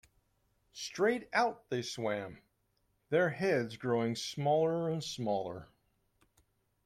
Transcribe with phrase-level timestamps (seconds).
[0.73, 2.39] Straight out they swam,
[3.11, 5.67] their heads growing smaller and smaller.